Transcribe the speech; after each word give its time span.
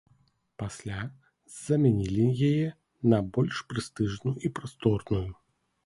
Пасля 0.61 0.99
замянілі 1.65 2.25
яе 2.49 2.67
на 3.13 3.23
больш 3.39 3.55
прэстыжную 3.71 4.37
і 4.47 4.57
прасторную. 4.59 5.27